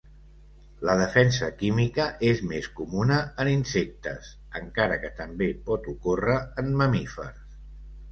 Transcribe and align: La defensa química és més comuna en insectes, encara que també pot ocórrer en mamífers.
La 0.87 0.93
defensa 0.99 1.49
química 1.57 2.05
és 2.29 2.39
més 2.51 2.69
comuna 2.79 3.17
en 3.43 3.51
insectes, 3.51 4.31
encara 4.61 4.97
que 5.05 5.13
també 5.21 5.51
pot 5.69 5.91
ocórrer 5.93 6.39
en 6.63 6.73
mamífers. 6.81 7.45